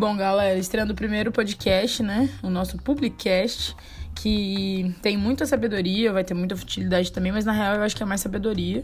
Bom, 0.00 0.16
galera, 0.16 0.58
estreando 0.58 0.94
o 0.94 0.96
primeiro 0.96 1.30
podcast, 1.30 2.02
né? 2.02 2.30
O 2.42 2.48
nosso 2.48 2.78
Publicast, 2.78 3.76
que 4.14 4.96
tem 5.02 5.14
muita 5.14 5.44
sabedoria, 5.44 6.10
vai 6.10 6.24
ter 6.24 6.32
muita 6.32 6.56
futilidade 6.56 7.12
também, 7.12 7.30
mas 7.30 7.44
na 7.44 7.52
real 7.52 7.74
eu 7.74 7.82
acho 7.82 7.94
que 7.94 8.02
é 8.02 8.06
mais 8.06 8.22
sabedoria. 8.22 8.82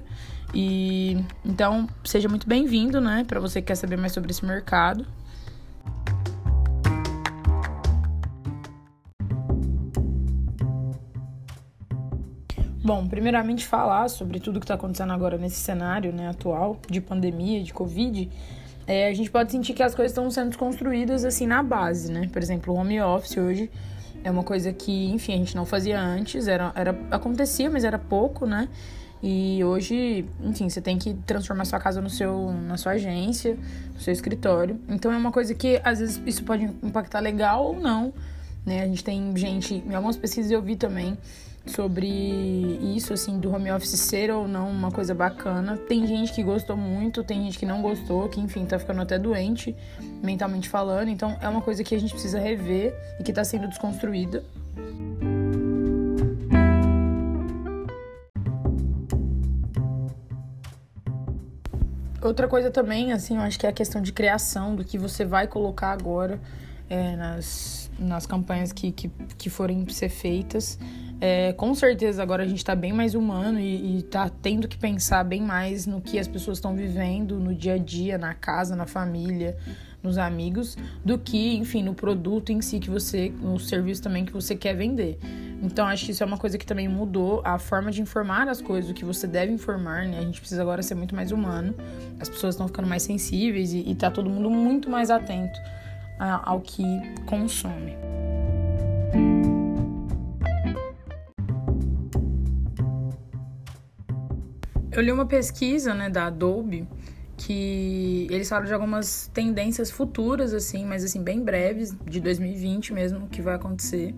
E 0.53 1.17
então, 1.43 1.89
seja 2.05 2.29
muito 2.29 2.47
bem-vindo, 2.47 3.01
né? 3.01 3.25
Para 3.27 3.41
você 3.41 3.63
que 3.63 3.69
quer 3.69 3.77
saber 3.77 3.97
mais 3.97 4.13
sobre 4.13 4.31
esse 4.31 4.45
mercado. 4.45 5.07
Bom, 12.85 13.09
primeiramente 13.09 13.67
falar 13.67 14.11
sobre 14.11 14.39
tudo 14.39 14.61
que 14.61 14.65
está 14.65 14.75
acontecendo 14.75 15.15
agora 15.15 15.39
nesse 15.39 15.57
cenário 15.57 16.13
né, 16.13 16.29
atual 16.29 16.79
de 16.91 17.01
pandemia, 17.01 17.65
de 17.65 17.73
Covid 17.73 18.29
é, 18.87 19.09
a 19.09 19.15
gente 19.15 19.31
pode 19.31 19.51
sentir 19.51 19.75
que 19.75 19.83
as 19.83 19.95
coisas 19.95 20.13
estão 20.13 20.31
sendo 20.31 20.57
construídas 20.57 21.25
assim 21.25 21.47
na 21.47 21.63
base, 21.63 22.11
né? 22.11 22.29
Por 22.33 22.41
exemplo, 22.41 22.73
o 22.73 22.77
home 22.77 23.01
office 23.01 23.37
hoje 23.37 23.71
é 24.23 24.31
uma 24.31 24.43
coisa 24.43 24.73
que, 24.73 25.11
enfim, 25.11 25.35
a 25.35 25.37
gente 25.37 25.57
não 25.57 25.67
fazia 25.67 26.01
antes, 26.01 26.47
era, 26.47 26.73
era 26.75 26.97
acontecia, 27.11 27.69
mas 27.71 27.85
era 27.85 27.99
pouco, 27.99 28.47
né? 28.47 28.69
E 29.23 29.65
hoje, 29.65 30.25
enfim, 30.43 30.69
você 30.69 30.81
tem 30.81 30.99
que 30.99 31.15
transformar 31.27 31.65
sua 31.65 31.81
casa 31.81 32.01
no 32.01 32.11
seu, 32.11 32.53
na 32.53 32.77
sua 32.77 32.93
agência, 32.93 33.57
no 33.95 34.01
seu 34.01 34.13
escritório. 34.13 34.79
Então 34.89 35.13
é 35.13 35.17
uma 35.17 35.33
coisa 35.33 35.55
que 35.55 35.81
às 35.83 35.99
vezes 35.99 36.23
isso 36.27 36.45
pode 36.45 36.65
impactar 36.65 37.21
legal 37.21 37.65
ou 37.65 37.81
não, 37.81 38.13
né? 38.67 38.83
A 38.83 38.87
gente 38.87 39.05
tem 39.05 39.35
gente, 39.37 39.75
em 39.75 39.95
algumas 39.95 40.17
pesquisas 40.17 40.51
eu 40.51 40.61
vi 40.61 40.75
também 40.75 41.17
sobre 41.65 42.07
isso, 42.95 43.13
assim, 43.13 43.41
do 43.41 43.53
home 43.53 43.71
office 43.73 43.99
ser 43.99 44.31
ou 44.31 44.47
não 44.47 44.71
uma 44.71 44.91
coisa 44.91 45.15
bacana. 45.15 45.77
Tem 45.77 46.07
gente 46.07 46.33
que 46.33 46.43
gostou 46.43 46.77
muito, 46.77 47.25
tem 47.25 47.45
gente 47.45 47.59
que 47.59 47.67
não 47.67 47.81
gostou, 47.81 48.29
que 48.29 48.41
enfim, 48.41 48.65
tá 48.65 48.79
ficando 48.79 49.01
até 49.01 49.19
doente, 49.19 49.75
mentalmente 50.23 50.69
falando. 50.69 51.09
Então 51.09 51.37
é 51.41 51.49
uma 51.49 51.61
coisa 51.61 51.83
que 51.83 51.95
a 51.95 51.99
gente 51.99 52.13
precisa 52.13 52.39
rever 52.39 52.95
e 53.19 53.23
que 53.23 53.33
tá 53.33 53.45
sendo 53.45 53.69
desconstruída. 53.69 54.45
Outra 62.23 62.49
coisa 62.49 62.73
também, 62.73 63.13
assim, 63.13 63.37
eu 63.37 63.43
acho 63.43 63.57
que 63.57 63.67
é 63.67 63.69
a 63.69 63.73
questão 63.73 64.03
de 64.03 64.13
criação, 64.13 64.75
do 64.75 64.85
que 64.85 64.99
você 64.99 65.25
vai 65.25 65.47
colocar 65.47 65.93
agora 65.93 66.41
é, 66.89 67.17
nas, 67.17 67.91
nas 67.99 68.27
campanhas 68.27 68.73
que, 68.73 68.93
que, 68.93 69.11
que 69.37 69.51
forem 69.51 69.89
ser 69.89 70.09
feitas. 70.09 70.79
É, 71.19 71.55
com 71.55 71.75
certeza 71.75 72.23
agora 72.23 72.43
a 72.43 72.47
gente 72.47 72.59
está 72.59 72.75
bem 72.75 72.93
mais 72.93 73.15
humano 73.15 73.59
e, 73.59 73.99
está 73.99 74.29
tendo 74.29 74.69
que 74.69 74.77
pensar 74.77 75.25
bem 75.25 75.41
mais 75.41 75.87
no 75.87 76.01
que 76.01 76.19
as 76.19 76.29
pessoas 76.29 76.59
estão 76.59 76.77
vivendo 76.77 77.41
no 77.41 77.55
dia 77.55 77.75
a 77.75 77.79
dia, 77.79 78.19
na 78.19 78.35
casa, 78.35 78.77
na 78.77 78.87
família, 78.87 79.57
nos 80.03 80.19
amigos, 80.19 80.77
do 81.03 81.19
que, 81.19 81.57
enfim, 81.57 81.83
no 81.83 81.95
produto 81.95 82.53
em 82.53 82.61
si 82.61 82.79
que 82.79 82.91
você, 82.91 83.33
no 83.41 83.59
serviço 83.59 84.03
também 84.03 84.27
que 84.27 84.33
você 84.33 84.55
quer 84.55 84.75
vender. 84.75 85.19
Então 85.63 85.87
acho 85.87 86.05
que 86.05 86.13
isso 86.13 86.23
é 86.23 86.27
uma 86.27 86.37
coisa 86.37 86.59
que 86.59 86.67
também 86.67 86.87
mudou 86.87 87.41
a 87.43 87.59
forma 87.59 87.91
de 87.91 88.03
informar 88.03 88.47
as 88.47 88.61
coisas, 88.61 88.91
o 88.91 88.95
que 88.95 89.07
você 89.07 89.27
deve 89.27 89.51
informar, 89.51 90.07
né? 90.07 90.19
A 90.19 90.23
gente 90.23 90.39
precisa 90.39 90.61
agora 90.61 90.83
ser 90.83 90.95
muito 90.95 91.15
mais 91.17 91.33
humano. 91.33 91.75
As 92.21 92.29
pessoas 92.29 92.55
estão 92.55 92.69
ficando 92.69 92.87
mais 92.87 93.03
sensíveis 93.03 93.73
e, 93.73 93.91
está 93.91 94.11
todo 94.11 94.29
mundo 94.29 94.51
muito 94.51 94.91
mais 94.91 95.11
atento 95.11 95.59
ao 96.19 96.61
que 96.61 96.85
consome. 97.27 97.97
Eu 104.97 105.03
li 105.03 105.13
uma 105.13 105.27
pesquisa, 105.27 105.93
né, 105.93 106.09
da 106.09 106.27
Adobe, 106.27 106.89
que 107.37 108.27
eles 108.31 108.49
falam 108.49 108.65
de 108.65 108.73
algumas 108.73 109.29
tendências 109.29 109.91
futuras, 109.91 110.55
assim, 110.55 110.87
mas 110.87 111.05
assim, 111.05 111.23
bem 111.23 111.45
breves, 111.45 111.95
de 112.07 112.19
2020 112.19 112.95
mesmo, 112.95 113.29
que 113.29 113.43
vai 113.43 113.57
acontecer. 113.57 114.15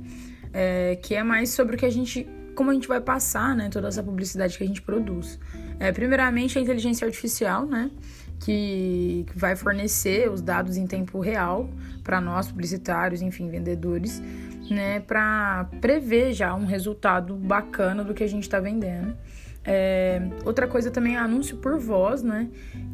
É, 0.52 0.96
que 1.02 1.16
é 1.16 1.22
mais 1.24 1.50
sobre 1.50 1.74
o 1.74 1.78
que 1.78 1.84
a 1.84 1.90
gente. 1.90 2.26
como 2.54 2.70
a 2.70 2.74
gente 2.74 2.86
vai 2.86 3.00
passar, 3.00 3.56
né, 3.56 3.68
toda 3.68 3.88
essa 3.88 4.04
publicidade 4.04 4.56
que 4.56 4.62
a 4.62 4.66
gente 4.66 4.80
produz. 4.80 5.38
É, 5.80 5.90
primeiramente, 5.90 6.56
a 6.58 6.62
inteligência 6.62 7.04
artificial, 7.06 7.66
né? 7.66 7.90
Que 8.40 9.26
vai 9.34 9.56
fornecer 9.56 10.30
os 10.30 10.40
dados 10.40 10.76
em 10.76 10.86
tempo 10.86 11.20
real 11.20 11.68
para 12.04 12.20
nós, 12.20 12.48
publicitários, 12.48 13.20
enfim, 13.20 13.50
vendedores, 13.50 14.22
né, 14.70 15.00
para 15.00 15.68
prever 15.80 16.32
já 16.32 16.54
um 16.54 16.64
resultado 16.64 17.34
bacana 17.34 18.04
do 18.04 18.14
que 18.14 18.22
a 18.22 18.28
gente 18.28 18.44
está 18.44 18.60
vendendo. 18.60 19.14
É, 19.70 20.22
outra 20.46 20.66
coisa 20.66 20.90
também 20.90 21.16
é 21.16 21.18
anúncio 21.18 21.58
por 21.58 21.78
voz, 21.78 22.22
né? 22.22 22.48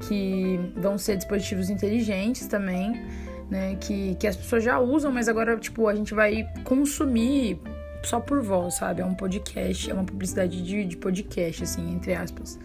Que 0.09 0.59
vão 0.77 0.99
ser 0.99 1.17
dispositivos 1.17 1.71
inteligentes 1.71 2.49
também, 2.49 3.01
né? 3.49 3.77
Que, 3.77 4.17
que 4.17 4.27
as 4.27 4.35
pessoas 4.35 4.65
já 4.65 4.81
usam, 4.81 5.13
mas 5.13 5.29
agora, 5.29 5.57
tipo, 5.57 5.87
a 5.87 5.95
gente 5.95 6.13
vai 6.13 6.49
consumir 6.65 7.61
só 8.03 8.19
por 8.19 8.43
voz, 8.43 8.75
sabe? 8.75 9.03
É 9.03 9.05
um 9.05 9.15
podcast, 9.15 9.89
é 9.89 9.95
uma 9.95 10.03
publicidade 10.03 10.63
de, 10.63 10.85
de 10.85 10.97
podcast, 10.97 11.63
assim, 11.63 11.95
entre 11.95 12.13
aspas. 12.13 12.59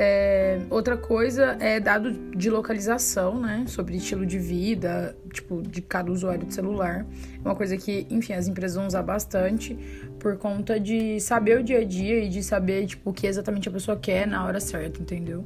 É, 0.00 0.60
outra 0.70 0.96
coisa 0.96 1.56
é 1.58 1.80
dado 1.80 2.12
de 2.12 2.48
localização, 2.48 3.40
né? 3.40 3.64
Sobre 3.66 3.96
estilo 3.96 4.24
de 4.24 4.38
vida, 4.38 5.16
tipo, 5.32 5.60
de 5.60 5.82
cada 5.82 6.12
usuário 6.12 6.46
de 6.46 6.54
celular. 6.54 7.04
Uma 7.44 7.56
coisa 7.56 7.76
que, 7.76 8.06
enfim, 8.08 8.32
as 8.32 8.46
empresas 8.46 8.76
vão 8.76 8.86
usar 8.86 9.02
bastante 9.02 9.76
por 10.20 10.36
conta 10.38 10.78
de 10.78 11.18
saber 11.18 11.58
o 11.58 11.64
dia 11.64 11.80
a 11.80 11.84
dia 11.84 12.22
e 12.22 12.28
de 12.28 12.44
saber, 12.44 12.86
tipo, 12.86 13.10
o 13.10 13.12
que 13.12 13.26
exatamente 13.26 13.68
a 13.68 13.72
pessoa 13.72 13.96
quer 13.96 14.24
na 14.24 14.44
hora 14.44 14.60
certa, 14.60 15.02
entendeu? 15.02 15.44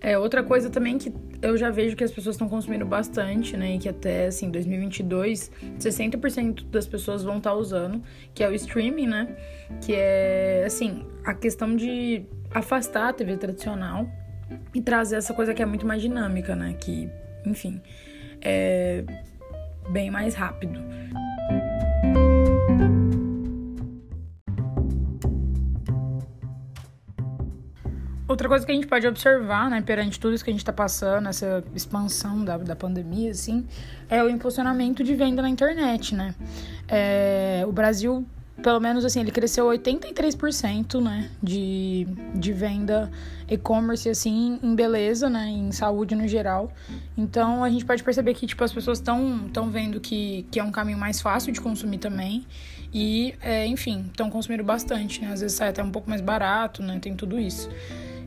É, 0.00 0.18
outra 0.18 0.42
coisa 0.42 0.70
também 0.70 0.96
que 0.96 1.12
eu 1.42 1.56
já 1.58 1.70
vejo 1.70 1.94
que 1.94 2.02
as 2.02 2.10
pessoas 2.10 2.34
estão 2.34 2.48
consumindo 2.48 2.86
bastante, 2.86 3.56
né? 3.56 3.74
E 3.74 3.78
que 3.78 3.88
até, 3.88 4.26
assim, 4.26 4.50
2022, 4.50 5.50
60% 5.78 6.64
das 6.70 6.86
pessoas 6.86 7.22
vão 7.22 7.36
estar 7.36 7.50
tá 7.50 7.56
usando, 7.56 8.02
que 8.32 8.42
é 8.42 8.48
o 8.48 8.54
streaming, 8.54 9.06
né? 9.06 9.36
Que 9.82 9.94
é, 9.94 10.64
assim, 10.66 11.04
a 11.24 11.34
questão 11.34 11.76
de 11.76 12.24
afastar 12.50 13.10
a 13.10 13.12
TV 13.12 13.36
tradicional 13.36 14.08
e 14.74 14.80
trazer 14.80 15.16
essa 15.16 15.34
coisa 15.34 15.52
que 15.52 15.62
é 15.62 15.66
muito 15.66 15.86
mais 15.86 16.00
dinâmica, 16.00 16.56
né? 16.56 16.74
Que, 16.80 17.08
enfim, 17.44 17.80
é 18.40 19.04
bem 19.90 20.10
mais 20.10 20.34
rápido. 20.34 20.80
Outra 28.30 28.48
coisa 28.48 28.64
que 28.64 28.70
a 28.70 28.74
gente 28.76 28.86
pode 28.86 29.04
observar, 29.08 29.68
né, 29.68 29.82
perante 29.82 30.20
tudo 30.20 30.32
isso 30.32 30.44
que 30.44 30.50
a 30.50 30.52
gente 30.52 30.62
está 30.62 30.72
passando, 30.72 31.28
essa 31.28 31.64
expansão 31.74 32.44
da, 32.44 32.56
da 32.58 32.76
pandemia, 32.76 33.32
assim, 33.32 33.66
é 34.08 34.22
o 34.22 34.28
impulsionamento 34.28 35.02
de 35.02 35.16
venda 35.16 35.42
na 35.42 35.48
internet, 35.48 36.14
né? 36.14 36.32
É, 36.86 37.64
o 37.66 37.72
Brasil 37.72 38.24
pelo 38.62 38.78
menos 38.78 39.04
assim, 39.04 39.20
ele 39.20 39.32
cresceu 39.32 39.66
83%, 39.66 41.02
né, 41.02 41.30
de, 41.42 42.06
de 42.34 42.52
venda 42.52 43.10
e-commerce, 43.48 44.08
assim, 44.08 44.60
em 44.62 44.76
beleza, 44.76 45.28
né, 45.28 45.48
em 45.48 45.72
saúde 45.72 46.14
no 46.14 46.28
geral. 46.28 46.70
Então, 47.16 47.64
a 47.64 47.70
gente 47.70 47.84
pode 47.84 48.04
perceber 48.04 48.34
que, 48.34 48.46
tipo, 48.46 48.62
as 48.62 48.72
pessoas 48.72 48.98
estão 48.98 49.48
tão 49.52 49.70
vendo 49.70 49.98
que, 49.98 50.46
que 50.50 50.60
é 50.60 50.62
um 50.62 50.70
caminho 50.70 50.98
mais 50.98 51.20
fácil 51.22 51.52
de 51.52 51.60
consumir 51.60 51.98
também. 51.98 52.46
E, 52.92 53.34
é, 53.40 53.66
enfim, 53.66 54.04
estão 54.08 54.28
consumindo 54.28 54.62
bastante, 54.62 55.22
né, 55.22 55.32
às 55.32 55.40
vezes 55.40 55.56
sai 55.56 55.70
até 55.70 55.82
um 55.82 55.90
pouco 55.90 56.08
mais 56.08 56.20
barato, 56.20 56.82
né, 56.82 56.98
tem 57.00 57.16
tudo 57.16 57.40
isso. 57.40 57.68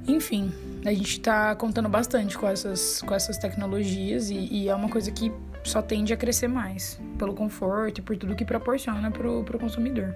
Enfim, 0.08 0.52
a 0.86 0.94
gente 0.94 1.14
está 1.14 1.56
contando 1.56 1.88
bastante 1.88 2.38
com 2.38 2.47
essas, 2.47 3.02
com 3.02 3.14
essas 3.14 3.38
tecnologias 3.38 4.30
e, 4.30 4.36
e 4.52 4.69
é 4.69 4.75
uma 4.75 4.90
coisa 4.90 5.09
que 5.12 5.31
só 5.64 5.81
tende 5.81 6.12
a 6.12 6.18
crescer 6.18 6.50
mais, 6.50 7.00
pelo 7.18 7.34
conforto 7.34 8.00
e 8.00 8.02
por 8.02 8.18
tudo 8.18 8.36
que 8.36 8.44
proporciona 8.44 9.09
para 9.09 9.30
o 9.30 9.59
consumidor. 9.59 10.14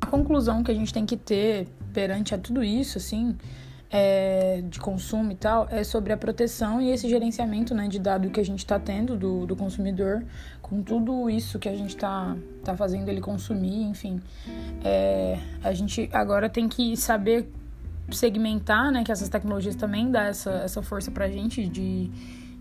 A 0.00 0.06
conclusão 0.06 0.62
que 0.62 0.70
a 0.70 0.74
gente 0.74 0.92
tem 0.92 1.06
que 1.06 1.16
ter 1.16 1.66
perante 1.94 2.34
a 2.34 2.38
tudo 2.38 2.62
isso, 2.62 2.98
assim, 2.98 3.34
é, 3.90 4.62
de 4.68 4.80
consumo 4.80 5.32
e 5.32 5.34
tal, 5.36 5.68
é 5.70 5.84
sobre 5.84 6.12
a 6.12 6.16
proteção 6.16 6.80
e 6.80 6.90
esse 6.90 7.08
gerenciamento 7.08 7.74
né, 7.74 7.88
de 7.88 7.98
dado 7.98 8.30
que 8.30 8.40
a 8.40 8.44
gente 8.44 8.60
está 8.60 8.78
tendo 8.78 9.16
do, 9.16 9.46
do 9.46 9.54
consumidor, 9.54 10.24
com 10.60 10.82
tudo 10.82 11.30
isso 11.30 11.58
que 11.58 11.68
a 11.68 11.76
gente 11.76 11.90
está 11.90 12.36
tá 12.64 12.76
fazendo 12.76 13.08
ele 13.08 13.20
consumir, 13.20 13.82
enfim. 13.82 14.20
É, 14.84 15.38
a 15.62 15.72
gente 15.72 16.08
agora 16.12 16.48
tem 16.48 16.68
que 16.68 16.96
saber 16.96 17.48
segmentar, 18.10 18.90
né, 18.90 19.04
que 19.04 19.12
essas 19.12 19.28
tecnologias 19.28 19.74
também 19.74 20.10
dão 20.10 20.22
essa, 20.22 20.50
essa 20.50 20.82
força 20.82 21.10
pra 21.10 21.28
gente 21.28 21.66
de, 21.68 22.10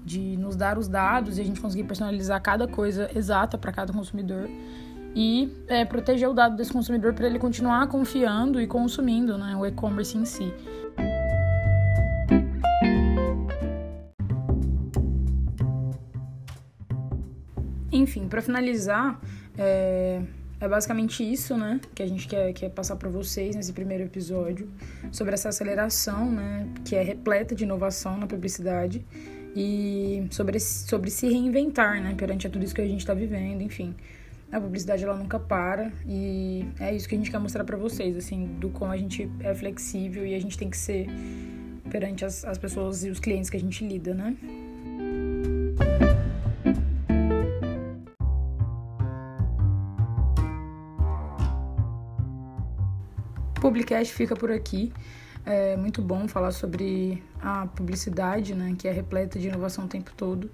de 0.04 0.38
nos 0.38 0.56
dar 0.56 0.77
os 0.77 0.88
dados 0.88 1.38
e 1.38 1.42
a 1.42 1.44
gente 1.44 1.60
conseguir 1.60 1.83
personalizar 1.83 2.42
cada 2.42 2.68
coisa 2.68 3.10
exata 3.16 3.57
para 3.57 3.72
cada 3.72 3.92
consumidor 3.92 4.48
e 5.16 5.50
é, 5.68 5.86
proteger 5.86 6.27
o 6.27 6.33
dado 6.33 6.56
desse 6.57 6.74
consumidor 6.74 7.13
para 7.13 7.25
ele 7.25 7.39
continuar 7.39 7.88
confiando 7.88 8.60
e 8.60 8.68
consumindo 8.68 9.38
né, 9.38 9.56
o 9.56 9.66
e-commerce 9.66 10.18
em 10.18 10.25
si. 10.25 10.54
Enfim, 18.06 18.28
para 18.28 18.40
finalizar, 18.40 19.19
é, 19.57 20.22
é 20.60 20.68
basicamente 20.68 21.24
isso, 21.24 21.57
né, 21.57 21.81
que 21.96 22.04
a 22.04 22.07
gente 22.07 22.28
quer, 22.28 22.54
quer 22.54 22.69
passar 22.69 22.96
para 22.98 23.10
vocês 23.10 23.56
nesse 23.56 23.74
primeiro 23.74 24.04
episódio, 24.04 24.69
sobre 25.12 25.34
essa 25.34 25.50
aceleração, 25.50 26.31
né, 26.31 26.68
que 26.86 26.96
é 26.96 27.02
repleta 27.02 27.56
de 27.56 27.63
inovação 27.63 28.16
na 28.16 28.28
publicidade 28.28 29.04
e 29.56 30.28
sobre, 30.30 30.60
sobre 30.60 31.10
se 31.10 31.28
reinventar, 31.28 32.00
né, 32.00 32.13
perante 32.16 32.46
a 32.46 32.50
tudo 32.50 32.63
isso 32.63 32.75
que 32.75 32.81
a 32.81 32.88
gente 32.88 33.00
está 33.00 33.16
vivendo, 33.16 33.63
enfim. 33.63 33.96
A 34.51 34.62
publicidade 34.62 35.04
ela 35.04 35.18
nunca 35.18 35.40
para 35.40 35.92
e 36.08 36.63
é 36.80 36.96
isso 36.96 37.10
que 37.10 37.16
a 37.16 37.18
gente 37.18 37.31
quer 37.31 37.40
mostrar 37.40 37.63
para 37.63 37.75
vocês, 37.75 38.16
assim, 38.16 38.46
do 38.60 38.69
como 38.69 38.92
a 38.92 38.98
gente 38.98 39.28
é 39.40 39.51
flexível 39.56 40.24
e 40.28 40.36
a 40.36 40.40
gente 40.40 40.56
tem 40.60 40.69
que 40.69 40.78
ser 40.78 41.08
perante 41.90 42.24
as, 42.24 42.46
as 42.46 42.60
pessoas 42.60 43.04
e 43.04 43.10
os 43.10 43.19
clientes 43.19 43.50
que 43.50 43.58
a 43.58 43.60
gente 43.60 43.84
lida, 43.84 44.13
né? 44.13 44.38
Publicast 53.65 54.13
fica 54.13 54.35
por 54.35 54.51
aqui. 54.51 54.94
É 55.44 55.75
muito 55.75 56.00
bom 56.00 56.27
falar 56.27 56.51
sobre 56.51 57.23
a 57.41 57.65
publicidade, 57.65 58.53
né, 58.53 58.75
que 58.77 58.88
é 58.88 58.91
repleta 58.91 59.39
de 59.39 59.47
inovação 59.47 59.85
o 59.85 59.88
tempo 59.88 60.12
todo 60.15 60.51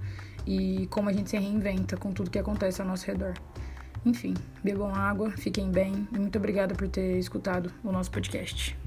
e 0.48 0.88
como 0.90 1.10
a 1.10 1.14
gente 1.14 1.30
se 1.30 1.38
reinventa 1.38 1.98
com 1.98 2.14
tudo 2.14 2.30
que 2.30 2.40
acontece 2.40 2.82
ao 2.82 2.88
nosso 2.88 3.06
redor. 3.06 3.34
Enfim, 4.06 4.34
bebam 4.64 4.96
água, 4.96 5.30
fiquem 5.32 5.70
bem 5.70 6.08
e 6.10 6.18
muito 6.18 6.38
obrigada 6.38 6.74
por 6.74 6.88
ter 6.88 7.20
escutado 7.20 7.70
o 7.84 7.92
nosso 7.92 8.10
podcast. 8.10 8.78